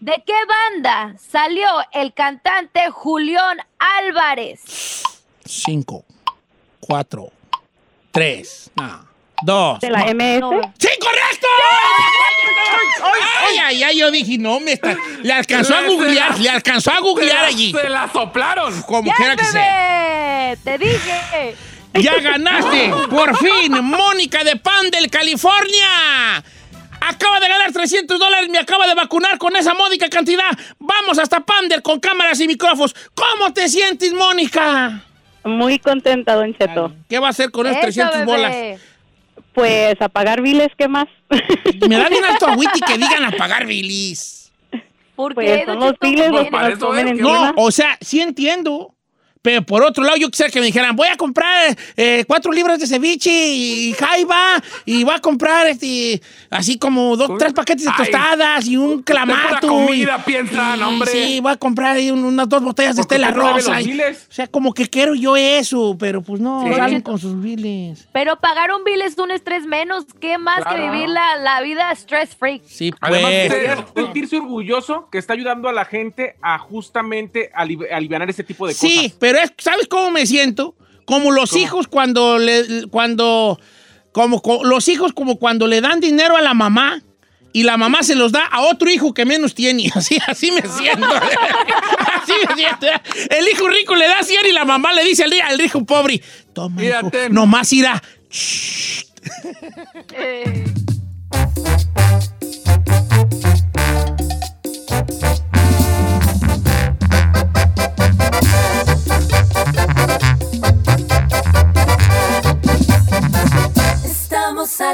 [0.00, 5.02] ¿de qué banda salió el cantante Julián Álvarez?
[5.44, 6.04] Cinco,
[6.80, 7.30] cuatro,
[8.12, 9.06] tres, no,
[9.44, 9.80] dos.
[9.80, 10.14] de la no.
[10.14, 10.40] MS.
[10.40, 10.72] No.
[10.78, 11.46] ¡Sí, correcto!
[13.46, 14.96] Ay, ay, ay, yo dije, no, me está...
[15.22, 17.72] Le alcanzó a googlear, la- le alcanzó a googlear allí.
[17.72, 18.82] Se la soplaron.
[18.82, 20.56] Como ¡Ya, quiera que sea.
[20.64, 21.56] ¡Te dije!
[21.94, 22.92] ¡Ya ganaste!
[23.10, 23.72] ¡Por fin!
[23.82, 26.42] ¡Mónica de Pandel, California!
[27.00, 30.50] Acaba de ganar 300 dólares, me acaba de vacunar con esa módica cantidad.
[30.78, 32.94] Vamos hasta Pandel con cámaras y micrófonos.
[33.14, 35.02] ¿Cómo te sientes, Mónica?
[35.44, 36.92] Muy contenta, Don Cheto.
[37.08, 38.24] ¿Qué va a hacer con esas Eso, 300 bebé.
[38.24, 38.80] bolas?
[39.52, 41.06] Pues apagar viles, ¿qué más?
[41.88, 44.52] Me da bien alto agüite que digan apagar bilis.
[45.14, 47.18] ¿Por Pues qué, son los biles Pues los que para nos eso comen.
[47.18, 48.93] No, o sea, sí entiendo,
[49.44, 52.80] Pero por otro lado, yo quisiera que me dijeran, voy a comprar eh, cuatro libras
[52.80, 57.90] de ceviche y jaiba y voy a comprar este, así como dos, tres paquetes de
[57.90, 57.96] Ay.
[57.98, 59.68] tostadas y un clamato.
[59.68, 61.10] pura y- comida piensan, y- hombre.
[61.10, 63.78] Sí, voy a comprar un- unas dos botellas de Porque Estela Rosa.
[63.78, 66.72] o sea, como que quiero yo eso, pero pues no, Sí.
[66.74, 68.08] salen con sus biles.
[68.12, 70.06] Pero pagar un bill es un estrés menos.
[70.20, 72.62] ¿Qué más que vivir la, la vida stress free?
[72.66, 73.12] Sí, pues.
[73.22, 78.66] Además, sentirse orgulloso que está ayudando a la gente a justamente aliv- aliviar ese tipo
[78.66, 79.12] de Sí, cosas.
[79.20, 80.74] pero es, ¿sabes cómo me siento?
[81.04, 81.62] Como los ¿Cómo?
[81.62, 83.58] hijos cuando le, cuando,
[84.12, 87.02] como co- los hijos como cuando le dan dinero a la mamá
[87.52, 89.88] y la mamá se los da a otro hijo que menos tiene.
[89.94, 91.06] Así, así me siento.
[92.22, 92.86] así me siento.
[93.30, 95.84] El hijo rico le da 100 y la mamá le dice al, hi- al hijo
[95.84, 96.20] pobre,
[96.52, 98.02] toma, hijo, nomás irá.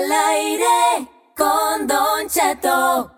[0.01, 3.13] al aire con Don Cheto.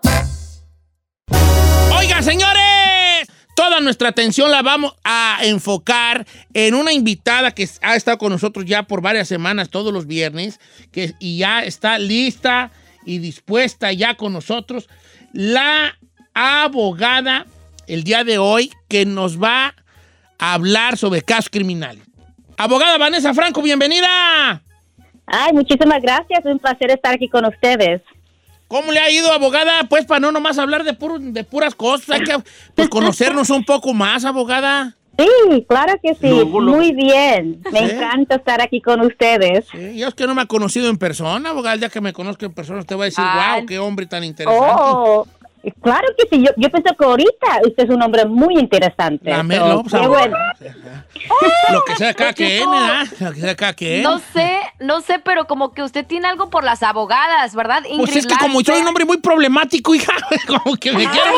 [1.97, 8.19] Oigan, señores, toda nuestra atención la vamos a enfocar en una invitada que ha estado
[8.19, 10.59] con nosotros ya por varias semanas, todos los viernes,
[10.91, 12.71] que, y ya está lista
[13.05, 14.89] y dispuesta ya con nosotros,
[15.33, 15.99] la
[16.35, 17.47] abogada
[17.87, 19.75] el día de hoy que nos va
[20.39, 22.03] a hablar sobre casos criminales.
[22.57, 24.63] Abogada Vanessa Franco, bienvenida.
[25.27, 26.45] Ay, muchísimas gracias.
[26.45, 28.03] Un placer estar aquí con ustedes.
[28.69, 29.85] ¿Cómo le ha ido, abogada?
[29.89, 32.35] Pues para no nomás hablar de, puro- de puras cosas, hay que
[32.75, 34.97] pues, conocernos un poco más, abogada.
[35.19, 36.27] Sí, claro que sí.
[36.27, 37.63] Muy bien.
[37.71, 37.95] Me ¿Sí?
[37.95, 39.67] encanta estar aquí con ustedes.
[39.71, 41.75] Sí, yo es que no me ha conocido en persona, abogada.
[41.75, 43.61] El día que me conozca en persona, usted va a decir, Ay.
[43.61, 44.73] wow, qué hombre tan interesante.
[44.75, 45.27] Oh,
[45.81, 46.43] claro que sí.
[46.43, 49.33] Yo, yo pienso que ahorita usted es un hombre muy interesante.
[49.35, 50.37] So, pues, bueno.
[51.71, 53.07] Lo que sea cada quien, ¿verdad?
[53.21, 54.03] Lo que sea cada quien.
[54.03, 57.83] No sé, no sé, pero como que usted tiene algo por las abogadas, ¿verdad?
[57.83, 60.13] Pues Ingrid es que como soy un hombre muy problemático, hija,
[60.47, 61.31] como que me quiero.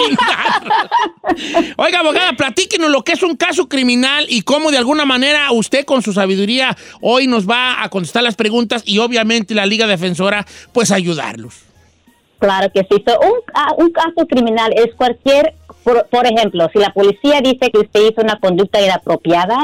[1.76, 5.84] Oiga, abogada, platíquenos lo que es un caso criminal y cómo de alguna manera usted
[5.84, 10.46] con su sabiduría hoy nos va a contestar las preguntas y obviamente la Liga Defensora,
[10.72, 11.73] pues ayudarlos.
[12.38, 13.02] Claro que sí.
[13.06, 17.70] So, un, ah, un caso criminal es cualquier, por, por ejemplo, si la policía dice
[17.70, 19.56] que usted hizo una conducta inapropiada,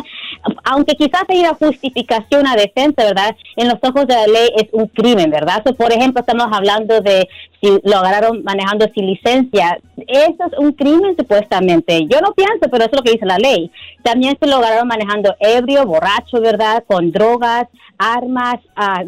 [0.65, 3.37] aunque quizás haya justificación a defensa, ¿verdad?
[3.57, 5.63] En los ojos de la ley es un crimen, ¿verdad?
[5.67, 7.29] So, por ejemplo, estamos hablando de
[7.61, 9.79] si lo agarraron manejando sin licencia.
[10.07, 12.07] Eso es un crimen supuestamente.
[12.07, 13.71] Yo no pienso, pero eso es lo que dice la ley.
[14.03, 16.85] También se lo agarraron manejando ebrio, borracho, ¿verdad?
[16.87, 17.67] Con drogas,
[18.01, 19.05] armas, ah,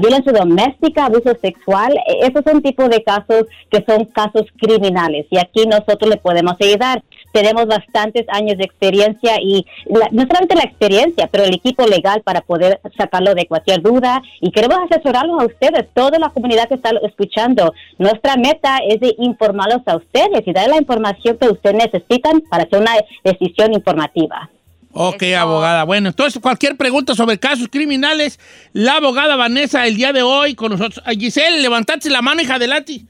[0.00, 1.92] violencia doméstica, abuso sexual.
[2.06, 6.54] Eh, Esos son tipos de casos que son casos criminales y aquí nosotros le podemos
[6.60, 7.02] ayudar.
[7.32, 12.22] Tenemos bastantes años de experiencia y la- no solamente la experiencia, pero el equipo legal
[12.22, 16.74] para poder sacarlo de cualquier duda y queremos asesorarlos a ustedes, toda la comunidad que
[16.76, 17.72] está escuchando.
[17.98, 22.62] Nuestra meta es de informarlos a ustedes y darle la información que ustedes necesitan para
[22.64, 22.92] hacer una
[23.24, 24.48] decisión informativa.
[24.92, 25.40] Ok, Eso.
[25.40, 25.84] abogada.
[25.84, 28.38] Bueno, entonces cualquier pregunta sobre casos criminales,
[28.72, 31.02] la abogada Vanessa el día de hoy con nosotros.
[31.18, 33.02] Giselle, levantate la mano, hija, adelante.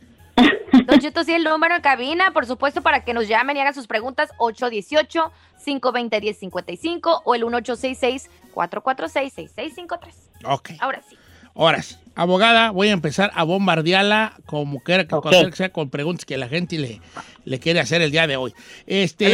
[0.86, 3.74] Don Cheto, sí, el número en cabina, por supuesto, para que nos llamen y hagan
[3.74, 9.98] sus preguntas, 818-520-1055 o el 1866-446-6653.
[10.44, 10.70] Ok.
[10.80, 11.16] Ahora sí.
[11.54, 15.16] Ahora sí, abogada, voy a empezar a bombardearla como quiera que
[15.54, 17.00] sea con preguntas que la gente le,
[17.48, 18.52] le quiere hacer el día de hoy.
[18.86, 19.26] Este,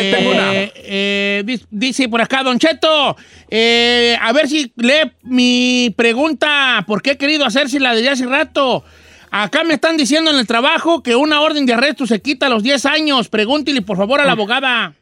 [0.76, 3.16] eh, dis- dice por acá, Don Cheto,
[3.50, 8.84] eh, a ver si lee mi pregunta, porque he querido hacérsela desde hace rato.
[9.30, 12.48] Acá me están diciendo en el trabajo que una orden de arresto se quita a
[12.48, 13.28] los 10 años.
[13.28, 14.94] Pregúntele, por favor, a la abogada.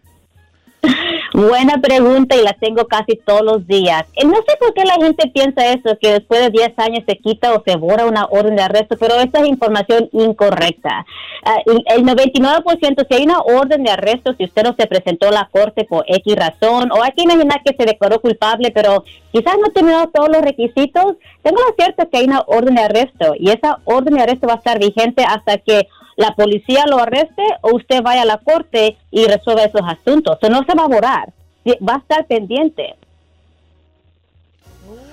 [1.34, 4.04] Buena pregunta y la tengo casi todos los días.
[4.16, 7.16] Eh, No sé por qué la gente piensa eso, que después de 10 años se
[7.16, 11.06] quita o se borra una orden de arresto, pero esa es información incorrecta.
[11.66, 15.32] El- el 99%, si hay una orden de arresto, si usted no se presentó a
[15.32, 19.54] la corte por X razón, o hay que imaginar que se declaró culpable, pero quizás
[19.58, 23.50] no terminó todos los requisitos, tengo la cierta que hay una orden de arresto y
[23.50, 27.76] esa orden de arresto va a estar vigente hasta que la policía lo arreste o
[27.76, 30.38] usted vaya a la corte y resuelva esos asuntos.
[30.40, 31.32] O no se va a borrar,
[31.66, 32.96] va a estar pendiente.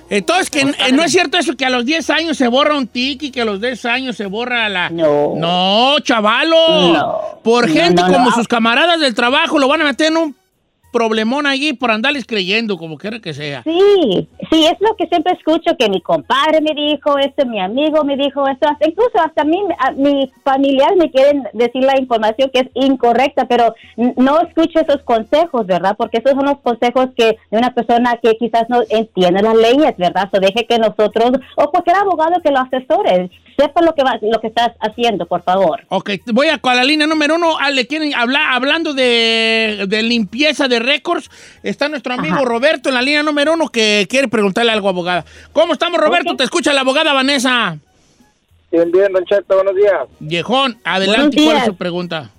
[0.09, 2.87] Entonces, que eh, no es cierto eso que a los 10 años se borra un
[2.87, 4.89] tic y que a los 10 años se borra la...
[4.89, 5.35] No.
[5.35, 6.93] No, chavalo.
[6.93, 7.19] No.
[7.43, 8.13] Por gente no, no.
[8.15, 10.35] como sus camaradas del trabajo lo van a meter en un
[10.91, 13.63] problemón allí por andarles creyendo, como quiera que sea.
[13.63, 18.03] Sí, sí, es lo que siempre escucho, que mi compadre me dijo esto, mi amigo
[18.03, 22.49] me dijo esto, hasta, incluso hasta mí, a, mis familiares me quieren decir la información
[22.53, 25.95] que es incorrecta, pero no escucho esos consejos, ¿verdad?
[25.97, 29.95] Porque esos son los consejos que de una persona que quizás no entiende las leyes,
[29.97, 30.29] ¿verdad?
[30.31, 34.39] O deje que nosotros, o cualquier abogado que lo asesore, sepa lo que, va, lo
[34.39, 35.81] que estás haciendo, por favor.
[35.89, 37.57] Ok, voy a con la línea número uno.
[37.59, 41.29] Ah, le quieren hablar, hablando de, de limpieza de récords,
[41.63, 42.45] está nuestro amigo Ajá.
[42.45, 45.25] Roberto en la línea número uno que quiere preguntarle algo, abogada.
[45.51, 46.35] ¿Cómo estamos, Roberto?
[46.37, 47.77] Te escucha la abogada Vanessa.
[48.71, 50.07] Bien, bien, Don Cheto, buenos días.
[50.19, 52.29] Viejón, adelante, ¿cuál es su pregunta?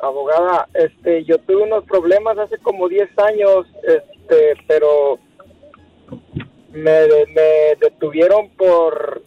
[0.00, 5.18] Abogada, este, yo tuve unos problemas hace como 10 años, este, pero
[6.72, 9.22] me, me detuvieron por,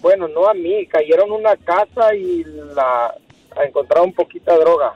[0.00, 3.14] bueno, no a mí, cayeron una casa y la
[3.64, 4.94] encontraron poquita droga.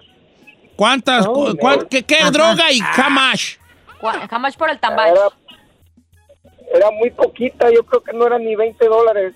[0.76, 1.26] ¿Cuántas?
[1.26, 3.58] Oh, cu- ¿Qué, droga y jamás?
[4.00, 5.10] Gua- Jamás por el tambal.
[5.10, 5.28] Era,
[6.74, 9.34] era muy poquita, yo creo que no eran ni 20 dólares,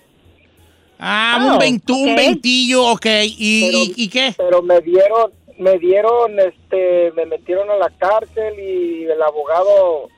[1.01, 2.17] Ah, Oh, un, veintu- un ok.
[2.17, 3.07] veintillo, ok.
[3.25, 4.35] ¿Y, Pero- y- y qué?
[4.37, 10.09] pero me dieron, me dieron, este, me metieron a la cárcel y el abogado,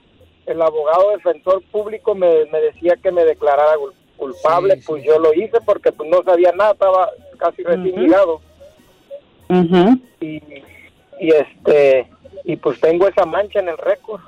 [0.47, 3.75] el abogado defensor público me, me decía que me declarara
[4.21, 8.41] culpable, Sí, pues yo lo hice porque pues no sabía nada, estaba casi recién llegado
[10.21, 10.43] y,
[11.19, 12.07] y este,
[12.45, 14.21] y pues tengo esa mancha en el récord.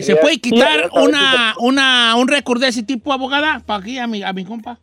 [0.00, 3.62] ¿Se puede quitar una, una, un récord de ese tipo, abogada?
[3.64, 4.78] Para aquí, a mi, a mi compa.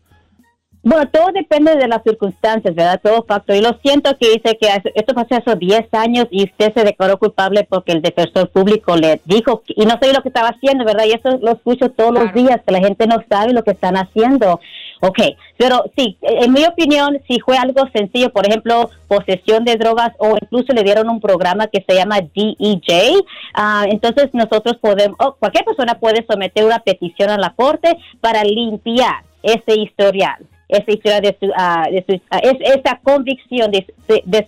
[0.88, 3.02] Bueno, todo depende de las circunstancias, ¿verdad?
[3.02, 3.56] Todo factor.
[3.56, 7.18] Y lo siento que dice que esto pasó hace 10 años y usted se declaró
[7.18, 11.06] culpable porque el defensor público le dijo, y no sé lo que estaba haciendo, ¿verdad?
[11.06, 13.98] Y eso lo escucho todos los días, que la gente no sabe lo que están
[13.98, 14.60] haciendo.
[15.02, 15.18] Ok,
[15.58, 20.38] pero sí, en mi opinión, si fue algo sencillo, por ejemplo, posesión de drogas o
[20.40, 23.24] incluso le dieron un programa que se llama DEJ,
[23.56, 28.44] ah, entonces nosotros podemos, o cualquier persona puede someter una petición a la corte para
[28.44, 31.46] limpiar ese historial esa historia de su,
[32.42, 33.86] es, esa convicción de,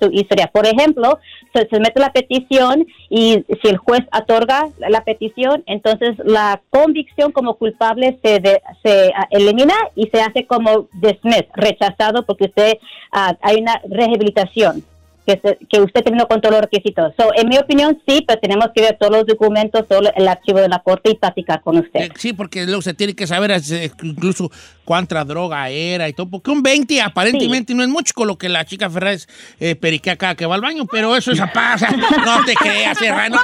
[0.02, 0.48] su historia.
[0.48, 1.20] Por ejemplo,
[1.54, 7.32] se, se mete la petición y si el juez otorga la, petición, entonces la convicción
[7.32, 12.78] como culpable se, de- se ah, elimina y se hace como dismissed, rechazado porque usted
[13.12, 14.84] hay una rehabilitación.
[15.28, 17.14] Que, se- que usted terminó con todos los requisitos.
[17.20, 20.60] So, en mi opinión, sí, pero tenemos que ver todos los documentos, todo el archivo
[20.60, 22.00] de la corte y platicar con usted.
[22.00, 24.50] Eh, Sí, porque luego se tiene que saber eh, incluso
[24.86, 26.30] cuánta droga era y todo.
[26.30, 29.28] Porque un 20 aparentemente no es mucho con lo que la chica Ferraz
[29.60, 31.90] eh, periquea cada que va al baño, pero eso es pasa.
[32.26, 33.38] No te creas, Ferraz, no.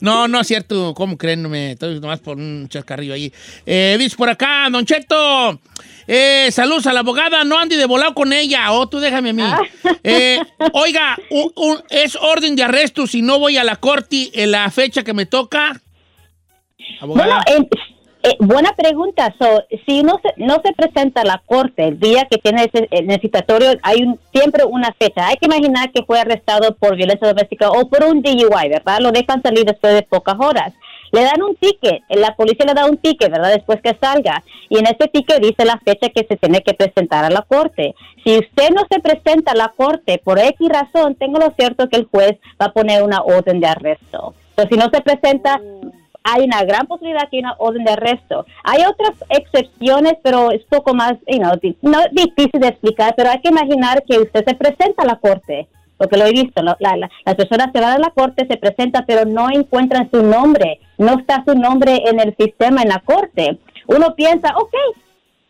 [0.00, 0.94] No, no es cierto.
[0.94, 1.48] ¿Cómo creen?
[1.50, 3.32] Me estoy nomás por un chascarrillo ahí.
[3.66, 5.60] Eh, dice por acá, Don Cheto.
[6.12, 7.44] Eh, saludos a la abogada.
[7.44, 8.72] No ande de volado con ella.
[8.72, 9.42] O tú déjame a mí.
[10.02, 10.40] Eh,
[10.72, 14.68] oiga, un- un- es orden de arresto si no voy a la corte en la
[14.70, 15.80] fecha que me toca.
[17.02, 17.44] Bueno, Abogada.
[18.22, 19.32] eh, buena pregunta.
[19.38, 22.88] So, si no se, no se presenta a la corte el día que tiene ese,
[22.90, 25.28] el necesitatorio, hay un- siempre una fecha.
[25.28, 28.98] Hay que imaginar que fue arrestado por violencia doméstica o por un DUI, ¿verdad?
[29.00, 30.72] Lo dejan salir después de pocas horas.
[31.12, 33.52] Le dan un ticket, la policía le da un ticket, ¿verdad?
[33.52, 34.42] Después que salga.
[34.68, 37.94] Y en ese ticket dice la fecha que se tiene que presentar a la corte.
[38.24, 41.96] Si usted no se presenta a la corte por X razón, tengo lo cierto que
[41.96, 44.34] el juez va a poner una orden de arresto.
[44.50, 45.60] Entonces, si no se presenta,
[46.22, 48.46] hay una gran posibilidad que hay una orden de arresto.
[48.64, 53.40] Hay otras excepciones, pero es poco más, you know, no difícil de explicar, pero hay
[53.40, 55.68] que imaginar que usted se presenta a la corte,
[56.00, 59.04] porque lo he visto, la- la- las personas se van a la corte, se presentan,
[59.06, 63.58] pero no encuentran su nombre, no está su nombre en el sistema, en la corte.
[63.86, 64.74] Uno piensa, ok,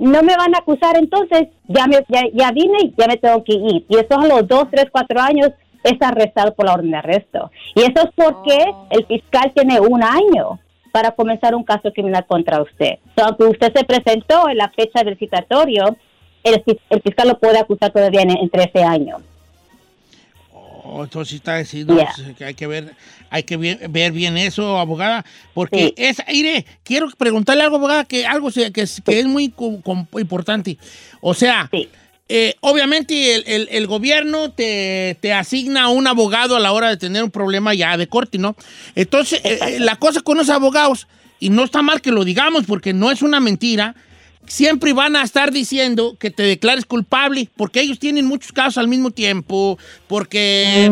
[0.00, 3.44] no me van a acusar, entonces ya, me, ya, ya vine y ya me tengo
[3.44, 3.86] que ir.
[3.88, 5.50] Y eso a los dos, tres, cuatro años
[5.84, 7.50] es arrestado por la orden de arresto.
[7.76, 8.58] Y eso es porque
[8.90, 10.58] el fiscal tiene un año
[10.90, 12.98] para comenzar un caso criminal contra usted.
[13.16, 15.96] So, aunque usted se presentó en la fecha del citatorio,
[16.42, 19.20] el, el fiscal lo puede acusar todavía en, en 13 años.
[20.92, 22.34] Oh, entonces sí está diciendo Yeah.
[22.34, 22.94] que hay que ver,
[23.30, 25.24] hay que ver, ver bien eso, abogada,
[25.54, 25.94] porque Sí.
[25.96, 30.78] es, Iré, quiero preguntarle algo, abogada, que algo que, es, muy com- importante.
[31.20, 31.88] O sea, Sí.
[32.28, 36.96] eh, obviamente el, el- el gobierno te, te asigna un abogado a la hora de
[36.96, 38.56] tener un problema ya de corte, ¿no?
[38.96, 41.06] Entonces, eh, la cosa con los abogados,
[41.38, 43.94] y no está mal que lo digamos porque no es una mentira,
[44.50, 48.88] siempre van a estar diciendo que te declares culpable, porque ellos tienen muchos casos al
[48.88, 50.90] mismo tiempo, porque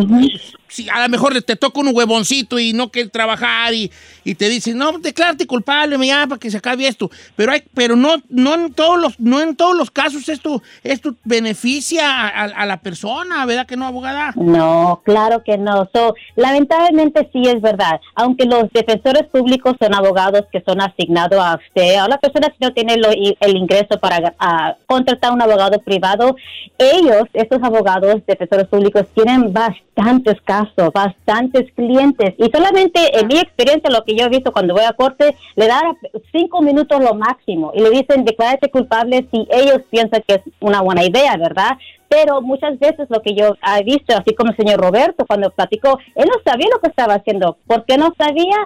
[0.68, 3.90] si a lo mejor te toca un huevoncito y no quiere trabajar y,
[4.24, 7.10] y te dicen, no, declárate culpable, ya, para que se acabe esto.
[7.36, 12.28] Pero pero no, no en todos los, no en todos los casos esto, esto beneficia
[12.28, 14.32] a, a la persona, ¿verdad que no, abogada?
[14.36, 15.88] No, claro que no.
[15.92, 18.00] So, lamentablemente sí es verdad.
[18.14, 22.66] Aunque los defensores públicos son abogados que son asignados a usted, a la persona que
[22.66, 26.36] no tiene el ingreso para ah, contratar un abogado privado,
[26.78, 30.57] ellos, estos abogados defensores públicos, tienen bastantes casos,
[30.92, 32.34] bastantes clientes.
[32.38, 35.66] Y solamente en mi experiencia, lo que yo he visto cuando voy a corte, le
[35.66, 35.96] dan
[36.32, 40.80] cinco minutos lo máximo y le dicen declárate culpable si ellos piensan que es una
[40.80, 41.78] buena idea, ¿verdad?
[42.08, 45.98] Pero muchas veces lo que yo he visto, así como el señor Roberto cuando platicó,
[46.14, 47.58] él no sabía lo que estaba haciendo.
[47.66, 48.56] ¿Por qué no sabía?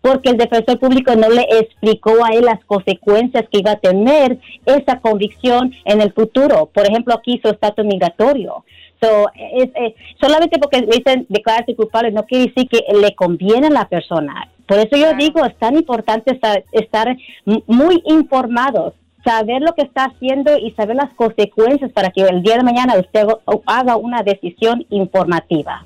[0.00, 4.38] Porque el defensor público no le explicó a él las consecuencias que iba a tener
[4.66, 6.66] esa convicción en el futuro.
[6.72, 8.64] Por ejemplo, aquí su estatus migratorio.
[9.02, 13.66] So, es, es- solamente porque le dicen declararse culpable no quiere decir que le conviene
[13.66, 14.48] a la persona.
[14.66, 16.38] Por eso yo digo, es tan importante
[16.70, 17.16] estar,
[17.66, 18.94] muy informados,
[19.24, 22.94] saber lo que está haciendo y saber las consecuencias para que el día de mañana
[22.98, 23.26] usted
[23.66, 25.84] haga- una decisión informativa.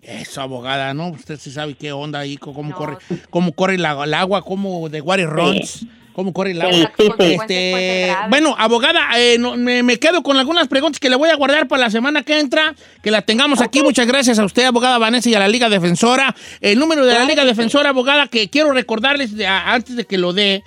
[0.00, 1.08] Eso, abogada, ¿no?
[1.08, 2.98] Usted sí sabe qué onda ahí, cómo corre,
[3.30, 6.74] cómo corre la- el agua, cómo de water runs, cómo corre el agua.
[6.74, 7.34] Sí, sí, sí.
[7.34, 11.34] Este, bueno, abogada, eh, no, me, me quedo con algunas preguntas que le voy a
[11.36, 13.82] guardar para la semana que entra, que la tengamos aquí.
[13.82, 16.34] Muchas gracias a usted, abogada Vanessa, y a la Liga Defensora.
[16.60, 20.16] El número de la Liga Defensora, abogada, que quiero recordarles de- a- antes de que
[20.16, 20.62] lo dé,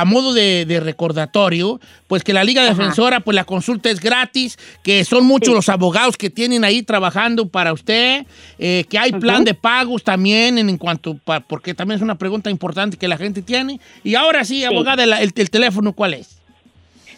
[0.00, 4.58] a modo de, de recordatorio, pues que la Liga Defensora, pues la consulta es gratis,
[4.82, 8.24] que son muchos los abogados que tienen ahí trabajando para usted,
[8.58, 12.16] eh, que hay plan de pagos también en, en cuanto, pa- porque también es una
[12.16, 13.80] pregunta importante que la gente tiene.
[14.04, 16.38] Y ahora sí, abogada, el, el- el teléfono, ¿cuál es?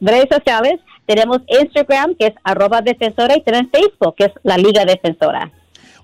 [0.00, 0.80] redes sociales.
[1.06, 5.52] Tenemos Instagram, que es arroba defensora, y tenemos Facebook, que es la Liga Defensora.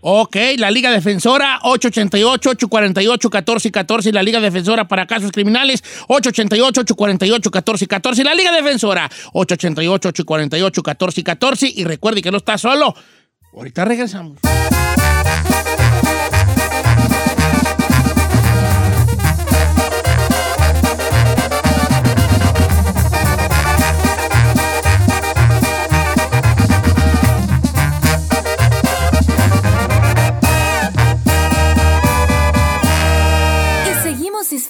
[0.03, 8.35] Ok, la Liga Defensora 888-848-1414 y la Liga Defensora para casos criminales 888-848-1414 y la
[8.35, 12.95] Liga Defensora 888-848-1414 y recuerde que no está solo.
[13.53, 14.39] Ahorita regresamos.